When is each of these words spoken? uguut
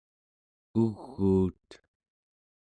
uguut 0.81 1.67